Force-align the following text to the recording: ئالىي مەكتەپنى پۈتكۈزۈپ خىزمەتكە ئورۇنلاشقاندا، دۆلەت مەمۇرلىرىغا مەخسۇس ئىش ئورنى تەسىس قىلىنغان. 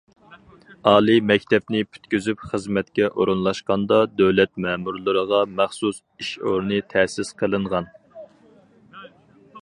ئالىي 0.91 1.19
مەكتەپنى 1.31 1.81
پۈتكۈزۈپ 1.95 2.39
خىزمەتكە 2.53 3.09
ئورۇنلاشقاندا، 3.11 3.99
دۆلەت 4.21 4.53
مەمۇرلىرىغا 4.65 5.41
مەخسۇس 5.59 5.99
ئىش 6.23 6.31
ئورنى 6.45 6.81
تەسىس 6.95 7.31
قىلىنغان. 7.43 7.91